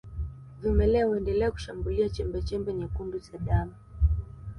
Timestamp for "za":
3.19-3.37